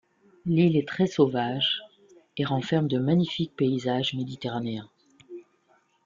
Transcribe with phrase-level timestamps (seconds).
[0.47, 1.83] L’île est très sauvage
[2.35, 4.89] et renferme de magnifiques paysages méditerranéens.